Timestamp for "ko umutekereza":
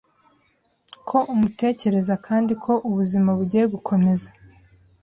1.07-2.13